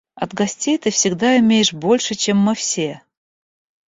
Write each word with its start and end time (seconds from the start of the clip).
От 0.15 0.33
гостей 0.33 0.79
ты 0.79 0.89
всегда 0.89 1.37
имеешь 1.37 1.73
больше, 1.73 2.15
чем 2.15 2.35
мы 2.39 2.55
все 2.55 3.03